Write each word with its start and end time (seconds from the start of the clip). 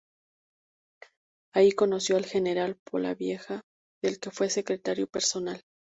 Allí 1.53 1.73
conoció 1.73 2.17
al 2.17 2.25
general 2.25 2.75
Polavieja, 2.83 3.61
del 4.03 4.19
que 4.19 4.31
fue 4.31 4.49
secretario 4.49 5.05
personal. 5.05 5.61